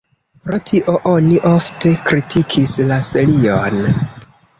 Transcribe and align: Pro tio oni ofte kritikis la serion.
Pro 0.45 0.59
tio 0.69 0.93
oni 1.09 1.35
ofte 1.49 1.91
kritikis 2.07 2.73
la 2.93 2.97
serion. 3.11 3.79